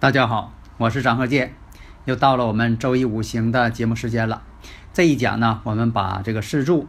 [0.00, 1.52] 大家好，我是张鹤剑，
[2.06, 4.42] 又到了我们周易五行的节目时间了。
[4.94, 6.88] 这一讲呢，我们把这个四柱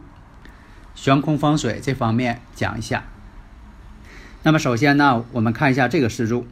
[0.94, 3.04] 悬空风水这方面讲一下。
[4.42, 6.46] 那么首先呢，我们看一下这个四柱：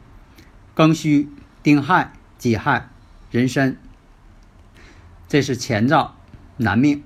[0.75, 1.31] 庚戌、
[1.63, 2.89] 丁亥、己亥、
[3.31, 3.75] 壬申。
[5.27, 6.13] 这是前兆
[6.57, 7.01] 男命。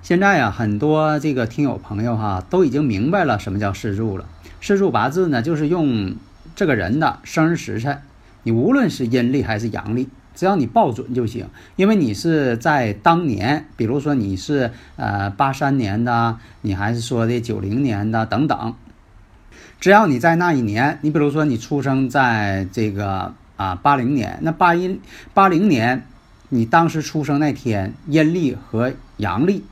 [0.00, 4.24] 现在呀，很多这个听友朋友哈，都已经明白了什么叫四柱了。
[4.62, 6.16] 四柱八字呢，就是用。
[6.60, 8.02] 这个人的生日时辰，
[8.42, 11.48] 你无论是阴历还是阳历，只要你报准就行。
[11.76, 18.74] 因为你是在当年，比如说你是呃八三年的，你还是说的九零年的等等，
[19.80, 25.00] 只要你在那一年，你比如说你出生在这个啊八零年，那八一
[25.32, 26.04] 八零年，
[26.50, 29.64] 你当时出生那天阴历和阳历，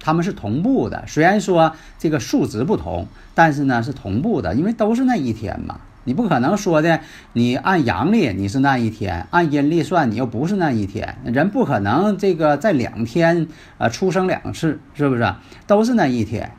[0.00, 1.04] 他们是同步的。
[1.06, 5.80] 虽然说这个数值不同，但是呢是同步的，因为都是那一天嘛。
[6.04, 7.00] 你不可能说的，
[7.32, 13.48] 你按阳历你是那一天，按阴历算你又不是那一天，人不可能这个在两天
[13.78, 15.34] 呃出生两次，是不是？
[15.66, 16.52] 都是那一天，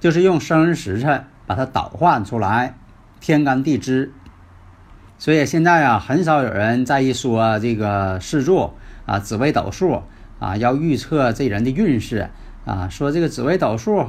[0.00, 2.74] 就是用生日时辰把它倒换出来，
[3.20, 4.12] 天干地支。
[5.18, 8.72] 所以现在啊，很少有人在意说这个四柱
[9.06, 10.02] 啊、紫微斗数
[10.40, 12.28] 啊，要预测这人的运势
[12.64, 14.08] 啊，说这个紫微斗数。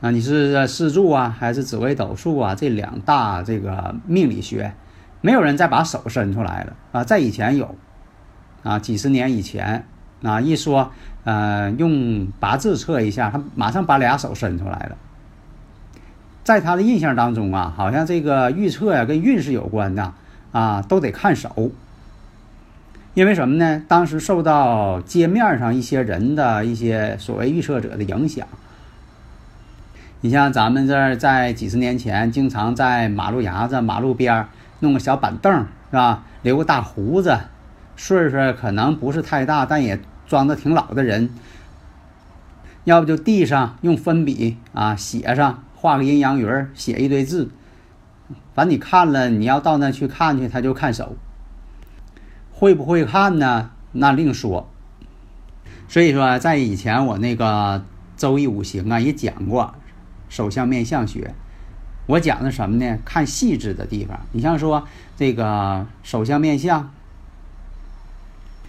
[0.00, 2.54] 啊，你是四柱啊，还是紫微斗数啊？
[2.54, 4.72] 这两大这个命理学，
[5.20, 7.04] 没有人再把手伸出来了啊。
[7.04, 7.74] 在以前有，
[8.62, 9.84] 啊，几十年以前，
[10.22, 10.90] 啊，一说
[11.24, 14.96] 呃用八字测一下，他马上把俩手伸出来了。
[16.44, 20.14] 在他的印象当中啊，好像这个预测呀跟运势有关的
[20.50, 21.70] 啊，都得看手，
[23.12, 23.82] 因为什么呢？
[23.86, 28.46] 当时受到街面上一些人的一些所谓预测者的影响。
[30.22, 34.48] 你像咱们这儿在几十年前，经常在马路牙子、马路边儿
[34.80, 35.52] 弄个小板凳，
[35.90, 36.22] 是吧？
[36.42, 37.38] 留个大胡子，
[37.96, 41.30] 岁数可能不是太大，但也装的挺老的人。
[42.84, 47.48] 要不就地上用粉笔啊写上，画个阴阳鱼儿，写一堆字。
[48.54, 51.16] 反正你看了，你要到那去看去，他就看手。
[52.52, 53.70] 会不会看呢？
[53.92, 54.68] 那另说。
[55.88, 57.82] 所以说，在以前我那个
[58.18, 59.74] 周易五行啊也讲过。
[60.30, 61.34] 手相面相学，
[62.06, 62.96] 我讲的什么呢？
[63.04, 64.18] 看细致的地方。
[64.32, 64.86] 你像说
[65.18, 66.90] 这个手相面相，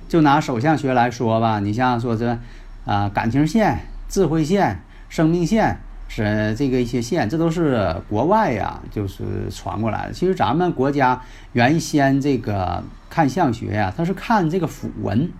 [0.09, 1.59] 就拿手相学来说吧。
[1.59, 2.37] 你像说这
[2.83, 3.79] 啊感情线、
[4.09, 5.77] 智慧线、生命线
[6.09, 10.13] 是这个一些线，这都是国外呀，就是传过来的。
[10.13, 11.21] 其实咱们国家
[11.53, 15.31] 原先这个看相学呀，它是看这个符文。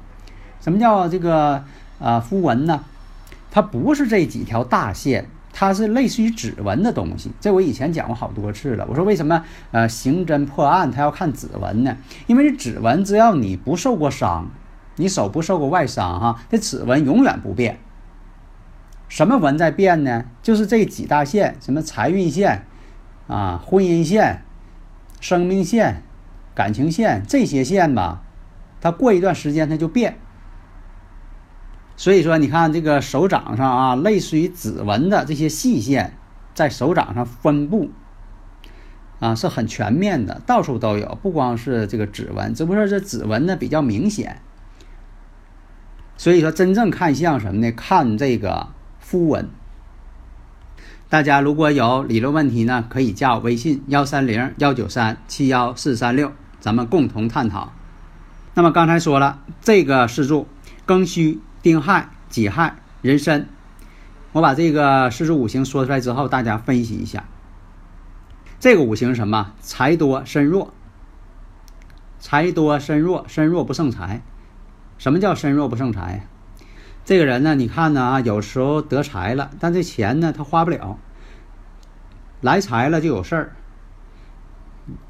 [0.62, 1.64] 什么叫这个
[2.00, 2.84] 啊符文呢？
[3.50, 5.26] 它不是这几条大线。
[5.54, 7.32] 它是类似于指纹的东西。
[7.40, 8.86] 这我以前讲过好多次了。
[8.90, 11.98] 我说为什么呃刑侦破案他要看指纹呢？
[12.28, 14.50] 因为这指纹只要你不受过伤，
[14.96, 17.80] 你手不受过外伤哈，这指纹永远不变。
[19.08, 20.26] 什么纹在变呢？
[20.42, 22.66] 就是这几大线，什么财运线
[23.28, 24.42] 啊、婚姻线、
[25.20, 26.02] 生命线、
[26.56, 28.24] 感情线这些线吧，
[28.80, 30.18] 它过一段时间它就变。
[32.02, 36.18] 所以说，你看这个手掌上啊，类似于指纹的这些细线，
[36.56, 37.92] 在手掌上分布
[39.20, 44.42] 啊，是很全面的，到处都有，不光是这个指纹，只不过这指纹呢比较明显。
[46.18, 47.72] 所以说，真正看相什么呢？
[47.72, 48.70] 看这个
[49.00, 49.48] 肤纹。
[51.08, 57.72] 大家如果有理论问题呢，可以加我微信幺三零幺九三七幺四三六，咱们共同探讨。
[58.56, 60.48] 那么刚才说了，这个四柱
[60.88, 61.40] 庚戌。
[61.62, 63.48] 丁亥、己亥、壬申，
[64.32, 67.26] 我把这个四柱五行说出来之后，大家分析一下。
[68.60, 69.54] 这个五行什么？
[69.60, 70.74] 财多身弱。
[72.20, 74.22] 财多身弱，身弱不胜财。
[74.98, 76.26] 什么叫身弱不胜财？
[77.06, 80.98] 这个人呢，你看呢啊，有时候得财了，但这钱呢他花不了。
[82.42, 83.56] 来财了就有事儿，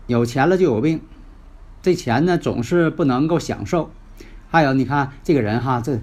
[0.07, 1.01] 有钱了就有病。
[1.81, 3.89] 这钱呢总是不能够享受。
[4.49, 6.01] 还有你看这个人哈，这。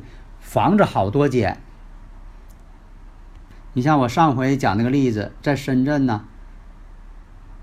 [0.48, 1.58] 房子好多间，
[3.74, 6.24] 你像我上回讲那个例子，在深圳呢，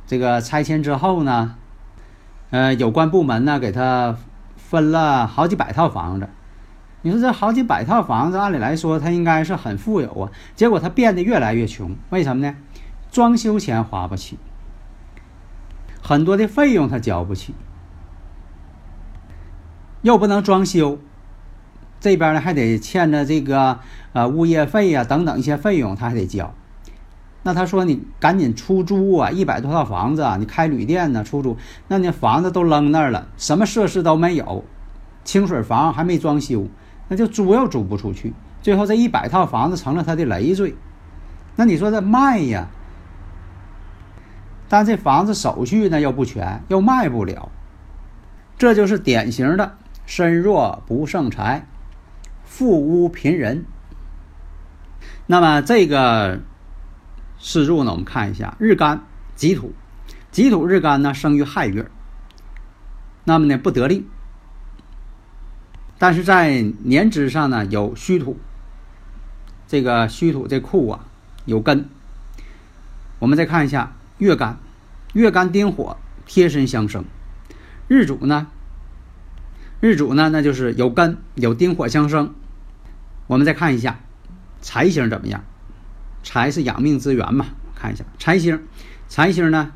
[0.06, 1.56] 这个拆迁之后呢，
[2.52, 4.16] 呃，有关部门呢给他
[4.56, 6.30] 分了好几百套房子。
[7.02, 11.96] 你说这好几百套房子，按理来说他应该是很富有啊，结果他变得越来越穷。
[12.12, 12.56] 为什么呢？
[13.10, 14.38] 装修钱花不起，
[16.04, 17.56] 很多的费用他交不起，
[20.04, 21.00] 又不能装修。
[22.06, 23.80] 这边呢还得欠着这个
[24.14, 26.54] 呃物业费呀等等一些费用，他还得交。
[27.42, 31.58] 那他说你赶紧出租啊，一百多套房子啊，你开旅店呢出租，
[31.88, 34.64] 那你房子都扔那儿了，什么设施都没有，
[35.24, 36.68] 清水房还没装修，
[37.08, 40.76] 那就租又租不出去，最后这一百套房子成了他的累赘。
[41.56, 42.68] 那你说这卖呀？
[44.70, 47.50] 但这房子手续呢又不全，又卖不了，
[48.60, 49.76] 这就是典型的
[50.06, 51.66] 身弱不胜财。
[52.46, 53.66] 富屋贫人。
[55.28, 56.42] 那么这个
[57.40, 59.04] 四柱呢，我们看一下日干
[59.36, 59.74] 己土，
[60.32, 61.90] 己土日干呢生于亥月，
[63.24, 64.08] 那么呢不得力。
[65.98, 68.38] 但是在年支上呢有戌土，
[69.68, 71.06] 这个戌土这库啊
[71.46, 71.90] 有根。
[73.20, 74.60] 我们再看一下月干，
[75.14, 77.06] 月干丁火贴身相生，
[77.88, 78.48] 日主呢，
[79.82, 82.34] 日主呢那就是有根有丁火相生。
[83.28, 84.00] 我们再看一下
[84.62, 85.44] 财星怎么样？
[86.24, 87.46] 财是养命之源嘛？
[87.76, 88.62] 看一下财星，
[89.08, 89.72] 财星呢，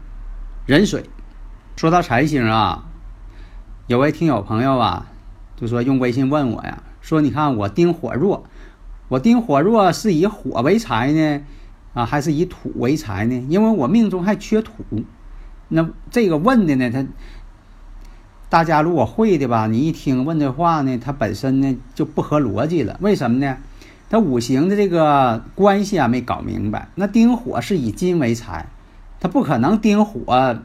[0.65, 1.09] 壬水。
[1.75, 2.85] 说到财星啊，
[3.87, 5.07] 有位听友朋友啊，
[5.55, 8.45] 就说用微信问我呀，说你看我丁火弱，
[9.09, 11.41] 我丁火弱是以火为财呢，
[11.93, 13.45] 啊还是以土为财呢？
[13.49, 14.73] 因为我命中还缺土。
[15.67, 17.05] 那这个问的呢，他。
[18.49, 22.97] 大家如果会的吧，你一听问这话呢，它本身呢就不合逻辑了。
[22.99, 23.57] 为什么呢？
[24.09, 26.89] 它五行的这个关系啊没搞明白。
[26.95, 28.65] 那丁火是以金为财，
[29.19, 30.57] 它不可能丁火，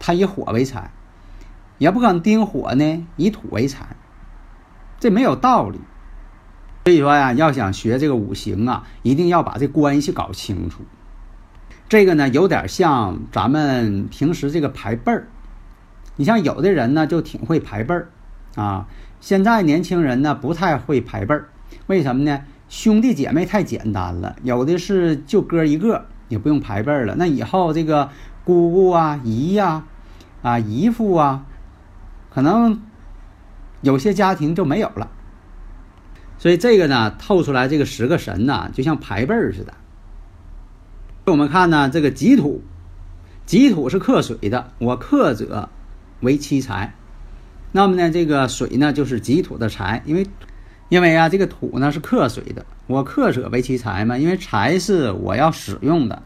[0.00, 0.90] 它以火为财，
[1.78, 3.94] 也不可能丁火呢以土为财，
[4.98, 5.78] 这没有道理。
[6.84, 10.82] 所以说呀，要想学这个五行啊，一定要把这关系搞清楚。
[11.88, 15.28] 这个呢，有点像咱们平时这个排辈儿。
[16.16, 18.08] 你像有的人呢，就挺会排辈儿，
[18.54, 18.86] 啊，
[19.20, 21.48] 现在年轻人呢不太会排辈儿，
[21.86, 22.40] 为什么呢？
[22.68, 27.14] 兄弟姐妹太简单了，有的是就哥一个，也不用排辈儿了。
[27.16, 28.08] 那以后这个
[28.42, 29.84] 姑姑啊、姨呀、
[30.42, 31.44] 啊姨父啊，
[32.30, 32.80] 可能
[33.82, 35.10] 有些家庭就没有了。
[36.38, 39.74] 所以这个呢，透出来这个十个神呐，就像排辈儿似的。
[41.26, 42.62] 我们看呢，这个己土，
[43.46, 45.68] 己土是克水的，我克者。
[46.24, 46.94] 为七财，
[47.70, 50.26] 那么呢，这个水呢就是己土的财，因为，
[50.88, 56.22] 因为啊，这个土呢是克水的，我克者为其财嘛，因为财是我要使用的，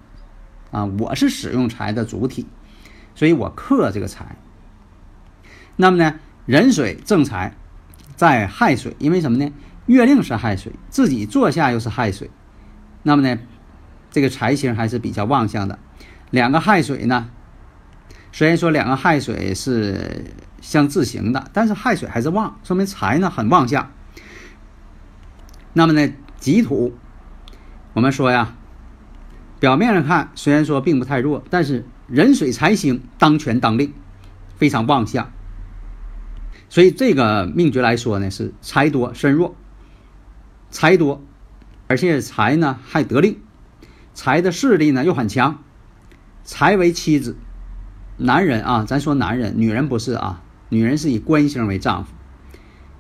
[0.70, 2.46] 啊，我是使用财的主体，
[3.14, 4.36] 所以我克这个财。
[5.76, 6.14] 那么呢，
[6.46, 7.54] 壬水正财
[8.16, 9.52] 在亥水，因为什么呢？
[9.86, 12.30] 月令是亥水，自己坐下又是亥水，
[13.02, 13.38] 那么呢，
[14.10, 15.78] 这个财星还是比较旺相的。
[16.30, 17.30] 两个亥水呢？
[18.38, 20.26] 虽然说两个亥水是
[20.60, 23.90] 相自行的，但是亥水还是旺，说明财呢很旺相。
[25.72, 26.96] 那么呢，己土，
[27.94, 28.54] 我们说呀，
[29.58, 33.92] 表面上看虽然说并不太弱，但是壬水财星当权当令，
[34.54, 35.32] 非常旺相。
[36.68, 39.56] 所以这个命局来说呢，是财多身弱，
[40.70, 41.24] 财多，
[41.88, 43.40] 而且财呢还得令，
[44.14, 45.64] 财的势力呢又很强，
[46.44, 47.36] 财为妻子，
[48.20, 52.12] 男人啊，咱说男人，女人不是啊，女人是以官星为丈夫。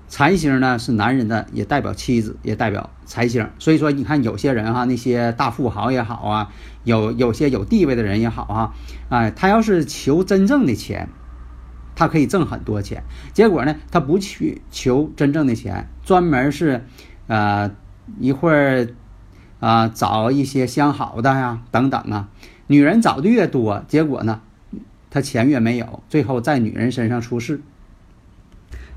[0.06, 3.50] 财星呢是男人的，也代表妻子，也代表财星。
[3.58, 6.50] 所以说，你看有些人哈，那些大富豪也好啊，
[6.84, 8.74] 有有些有地位的人也好啊，
[9.10, 11.08] 哎，他要是求真正的钱，
[11.96, 13.02] 他可以挣很多钱。
[13.34, 16.86] 结果呢，他不去求真正的钱，专门是，
[17.26, 17.72] 呃，
[18.20, 18.86] 一会儿
[19.58, 22.28] 啊找一些相好的呀，等等啊，
[22.68, 24.40] 女人找的越多，结果呢，
[25.10, 27.60] 他钱越没有，最后在女人身上出事。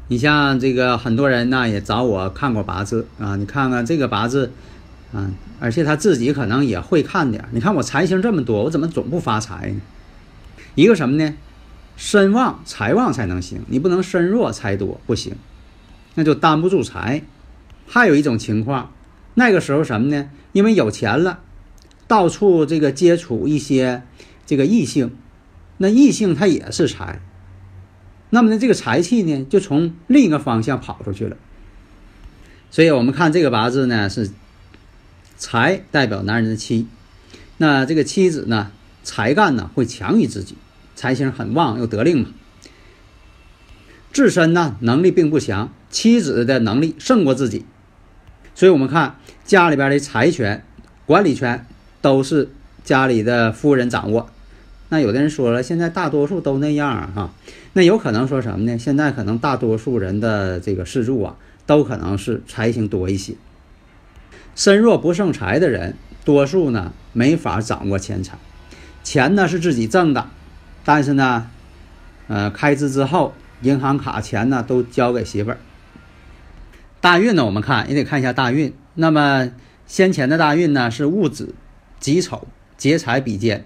[0.08, 4.52] 你像这个很多人呢也找我看过八字啊，你看看这个八字，
[5.14, 7.46] 啊，而且他自己可能也会看点。
[7.52, 9.82] 你看我财星这么多，我怎么总不发财呢？
[10.76, 11.34] 一个什么呢？
[11.96, 15.36] 身旺财旺才能行，你不能身弱财多不行，
[16.16, 17.22] 那就担不住财。
[17.88, 18.92] 还有一种情况，
[19.36, 20.30] 那个时候什么呢？
[20.52, 21.40] 因为有钱了，
[22.08, 24.02] 到处这个接触一些
[24.46, 25.12] 这个异性，
[25.82, 27.20] 那异性他也是财。
[28.30, 31.36] 那么呢，这个财气呢，就从另一个方向跑出去了。
[32.70, 34.30] 所以我们看这个八字呢，是
[35.38, 36.86] 财代表男人的妻，
[37.58, 38.72] 那这个妻子呢，
[39.04, 40.56] 才干呢会强于自己，
[40.96, 42.30] 财星很旺又得令嘛。
[44.14, 47.66] 自身呢能力并不强，妻子的能力胜过自己，
[48.54, 50.64] 所以我们看家里边的财权、
[51.08, 51.66] 管理权
[52.02, 52.52] 都是
[52.84, 54.30] 家里的夫人掌握。
[54.94, 57.34] 那有的人说了，现在大多数都那样啊，哈，
[57.72, 58.78] 那有可能说什么呢？
[58.78, 63.36] 现在可能大多数人的这个事柱啊，都可能是财星多一些。
[64.54, 65.96] 身弱不胜财的人，
[66.26, 68.38] 多数呢没法掌握钱财，
[69.02, 70.28] 钱呢是自己挣的，
[70.84, 71.48] 但是呢，
[72.28, 75.58] 呃，开支之后，银行卡钱呢都交给媳妇儿。
[77.00, 78.74] 大运呢，我们看也得看一下大运。
[78.96, 79.52] 那么
[79.88, 81.56] 先前的大运呢是戊子、
[82.02, 82.46] 己丑、
[82.76, 83.64] 劫财比肩。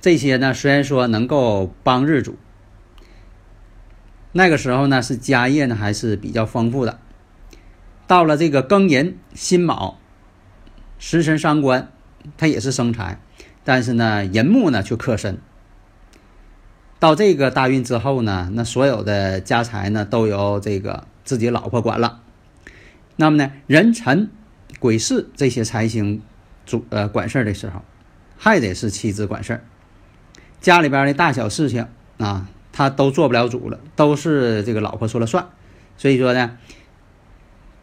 [0.00, 2.36] 这些呢，虽然说能够帮日主，
[4.32, 6.98] 那个时候呢是家业呢还是比较丰富的。
[8.06, 9.98] 到了这个庚寅、辛卯，
[10.98, 11.90] 食神伤官，
[12.36, 13.20] 它也是生财，
[13.64, 15.38] 但是呢寅木呢却克身。
[16.98, 22.22] 到这个大运之后呢，那所有的家财呢都由这个自己老婆管了。
[23.16, 24.30] 那么呢，壬辰、
[24.78, 26.22] 癸巳这些财星
[26.64, 27.82] 主呃管事儿的时候，
[28.38, 29.64] 还得是妻子管事儿。
[30.60, 31.86] 家里边的大小事情
[32.18, 35.46] 啊，他都做不了主了，都是这个老婆说了算。
[35.96, 36.58] 所以说呢，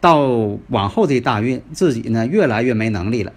[0.00, 0.20] 到
[0.68, 3.32] 往后这大运，自己呢越来越没能力了。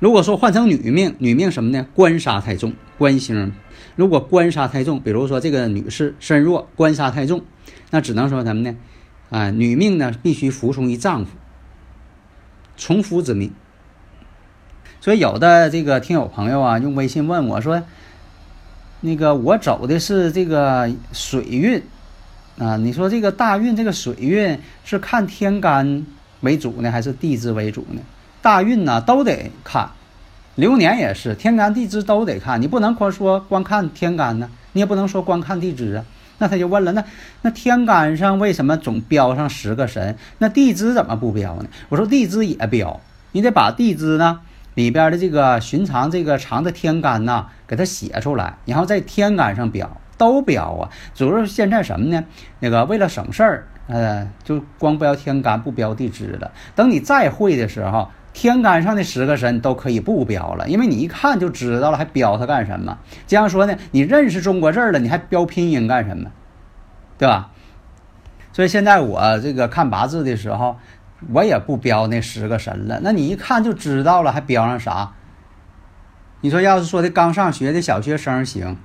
[0.00, 1.86] 如果说换成女命，女命什么呢？
[1.94, 3.52] 官杀太重，官星。
[3.96, 7.44] 如果官杀太重，比如说这个女士身弱，官杀太重，
[7.90, 8.76] 那只能说什么呢？
[9.30, 11.30] 啊，女命呢必须服从于丈夫，
[12.76, 13.52] 从夫之命。
[15.04, 17.82] 所以有的这个听友朋友啊，用微信问我说。
[19.02, 21.82] 那个我走的是这个水运，
[22.58, 26.06] 啊，你说这个大运这个水运是看天干
[26.40, 28.00] 为主呢，还是地支为主呢？
[28.40, 29.90] 大运呢都得看，
[30.54, 36.04] 流年也是天干地支都得看，你不能光说光看天干呢，你也不能说光看地支啊。
[36.38, 37.04] 那他就问了，那
[37.42, 40.16] 那天干上为什么总标上十个神？
[40.38, 41.66] 那地支怎么不标呢？
[41.90, 42.98] 我说地支也标，
[43.32, 44.40] 你得把地支呢。
[44.74, 49.88] 里边的这个寻常这个长的天干呐，给它写出来，然后在天干上标，
[50.18, 50.90] 都标啊。
[51.14, 52.24] 主要是现在什么呢？
[52.60, 56.50] 那个为了省事儿，呃，就光标天干不标地支了。
[56.74, 62.98] 等你再会的时候，天干上的十个神都可以不标了，因为你一看就知道了，还标它干什么？
[63.26, 66.30] 这样说呢，你认识中国字了，你还标拼音干什么？
[67.16, 67.50] 对吧？
[68.52, 70.76] 所以现在我这个看八字的时候。
[71.32, 75.12] 我也不标那十个神了，那你一看就知道了，还标上啥？
[76.42, 78.76] 你说要是说的刚上学的小学生行，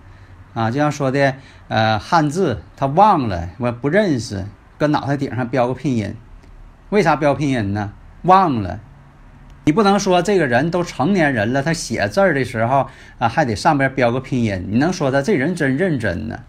[0.54, 1.36] 啊，就像说的
[1.68, 4.46] 呃汉字他忘了，我不认识，
[4.78, 6.16] 搁脑袋顶上标个拼音，
[6.90, 7.92] 为啥标拼音呢？
[8.22, 8.80] 忘了，
[9.66, 16.40] 你不能说这个人都成年人了，他写字儿的时候啊还得上边标个拼音，你能说他这人真认真呢？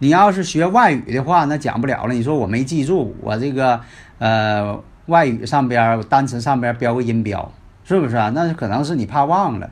[0.00, 2.14] 你要是学外语的话，那讲不了了。
[2.14, 3.80] 你说我没记住，我这个
[4.18, 4.82] 呃。
[5.06, 7.52] 外语上边单词上边标个音标，
[7.84, 8.30] 是不是啊？
[8.34, 9.70] 那可能是你怕忘了。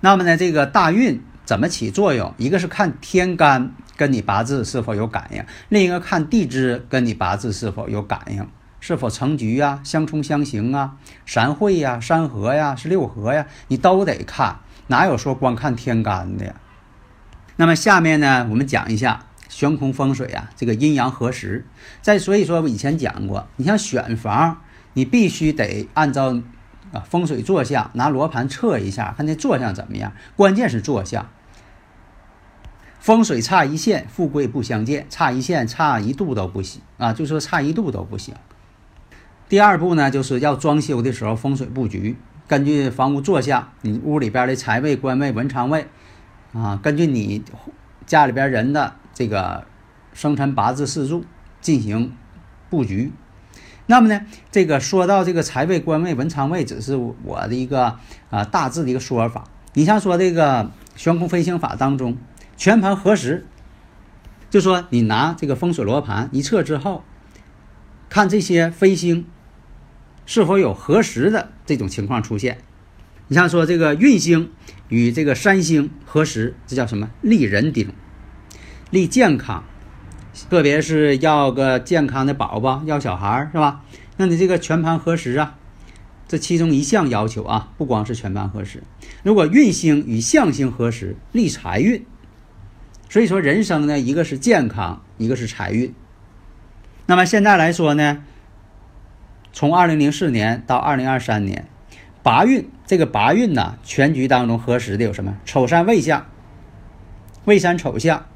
[0.00, 2.34] 那么呢，这个大运怎么起作用？
[2.36, 8.46] 一个是看天干跟你八字是否有感应，另一个看地支跟你八字是否有感应。
[8.80, 14.56] 是否成局啊，相冲相刑啊，三会呀、三合呀、是六合呀，你都得看，
[14.88, 16.54] 哪有说光看天干的呀？
[17.56, 19.24] 那么下面呢，我们讲一下
[19.54, 21.64] 悬空风水啊，这个阴阳合时。
[22.02, 24.60] 再所以说，我以前讲过，你像选房，
[24.94, 26.42] 你必须得按照
[26.92, 30.12] 啊风水坐向，拿罗盘测一下，看这坐向怎么样。
[30.34, 31.30] 关键是坐向，
[32.98, 38.34] 风水差一线，富贵不相见；差一线，差一度都不行啊，就说差一度都不行。
[39.48, 42.16] 第二步呢，就是要装修的时候，风水布局，
[42.48, 45.86] 根据房屋坐向，你屋里边的财位、官位、文昌位。
[46.52, 47.42] 啊，根据你
[48.06, 49.66] 家里边人的这个
[50.12, 51.24] 生辰八字四柱
[51.60, 52.12] 进行
[52.70, 53.12] 布局。
[53.86, 57.98] 那么呢，这个说到这个财位、官位、文昌位，只是我的一个
[58.30, 59.44] 啊大致的一个说法。
[59.74, 62.16] 你像说这个悬空飞行法当中，
[62.56, 63.46] 全盘合时，
[64.48, 67.04] 就说你拿这个风水罗盘一测之后，
[68.08, 69.26] 看这些飞星
[70.24, 72.58] 是否有合时的这种情况出现。
[73.28, 74.52] 你像说这个运星
[74.88, 77.10] 与这个三星合时，这叫什么？
[77.22, 77.92] 利人丁，
[78.90, 79.64] 利健康，
[80.50, 83.82] 特别是要个健康的宝宝，要小孩儿是吧？
[84.16, 85.56] 那你这个全盘合时啊，
[86.28, 88.82] 这其中一项要求啊，不光是全盘合时。
[89.22, 92.04] 如果运星与相星合时，利财运。
[93.08, 95.94] 所以说人生呢，一个是健康，一个是财运。
[97.06, 98.24] 那么现在来说呢，
[99.52, 101.66] 从二零零四年到二零二三年。
[102.22, 105.38] 八运这个八运呢，全局当中合时的有什么？
[105.46, 106.26] 丑山未相，
[107.46, 108.26] 未山丑相。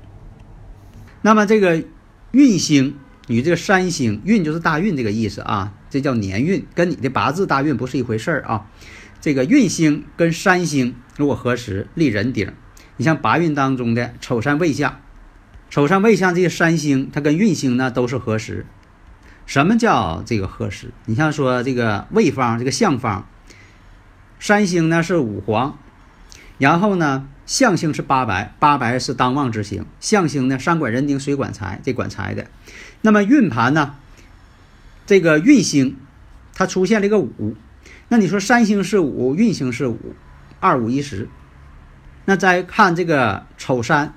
[1.20, 1.84] 那么这个
[2.30, 8.66] 运星与这个山星，运就是大运这个意思啊，这叫年运，跟你的八字大运不是一回事儿啊。
[9.20, 12.52] 这个运星跟山星如果合时，立人丁。
[12.96, 15.00] 你像八运当中的丑山未相，
[15.68, 18.64] 丑山未相这些山星，它跟运星呢都是合时。
[19.44, 20.92] 什么叫这个合时？
[21.04, 23.28] 你像说这个未方这个相方。
[24.40, 25.78] 三星呢是五黄，
[26.58, 29.84] 然后呢相星是八白，八白是当旺之星。
[30.00, 32.46] 相星呢山管人丁，水管财，这管财的。
[33.00, 33.96] 那么运盘呢，
[35.06, 35.96] 这个运星
[36.54, 37.56] 它出现了一个五，
[38.08, 40.14] 那你说三星是五，运星是五，
[40.60, 41.28] 二五一十。
[42.24, 44.12] 那再看这个丑山，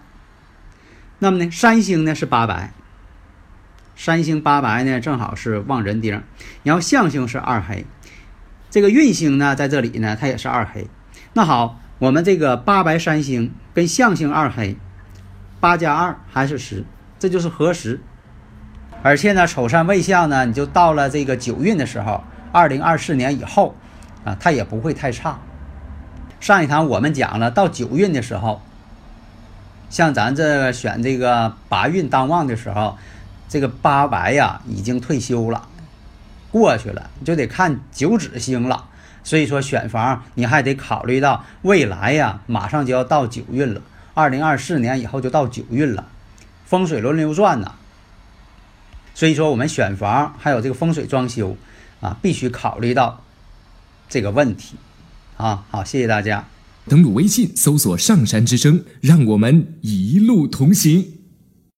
[1.19, 2.73] 那么呢三星呢是八白，
[3.95, 6.21] 三星八白呢正好是旺人丁，
[6.63, 7.85] 然后相星是二黑。
[8.71, 10.87] 这个运星呢，在这里呢，它也是二黑。
[11.33, 14.77] 那好，我们这个八白三星跟相星二黑，
[15.59, 16.85] 八加二还是十，
[17.19, 17.99] 这就是合十。
[19.03, 23.75] 而且呢，丑山未相呢，你就到了这个九运的时候，二零二四年以后
[24.23, 25.37] 啊，它也不会太差。
[26.39, 28.61] 上一堂我们讲了，到九运的时候，
[29.89, 32.97] 像咱这选这个八运当旺的时候，
[33.49, 35.67] 这个八白呀已经退休了。
[36.51, 38.89] 过去了，就得看九紫星了。
[39.23, 43.81] 所以说选房，你还得考虑到未来呀，马上就要到九运了，
[44.13, 46.07] 二零二四年以后就到九运了，
[46.65, 47.75] 风水轮流转呐。
[49.13, 51.55] 所以说我们选房还有这个风水装修
[51.99, 53.23] 啊，必须考虑到
[54.09, 54.75] 这个问题
[55.37, 55.65] 啊。
[55.69, 56.45] 好，谢谢大家。
[56.87, 61.20] 登录微信搜索“上山之声”，让我们一路同行。